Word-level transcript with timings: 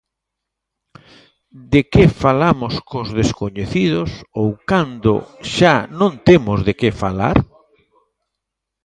De 1.71 1.81
que 1.91 2.03
falamos 2.23 2.73
cos 2.89 3.07
descoñecidos, 3.19 4.09
ou 4.41 4.47
cando 4.69 5.13
xa 5.55 5.75
non 5.99 6.11
temos 6.27 6.59
de 6.67 6.73
que 6.79 6.89
falar? 7.01 7.37